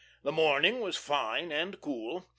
[0.23, 2.25] The morning was fine and cool.